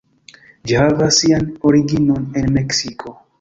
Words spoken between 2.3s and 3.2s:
en Meksiko.